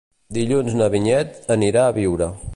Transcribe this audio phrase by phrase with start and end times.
[0.37, 2.33] Dilluns na Vinyet anirà a Biure.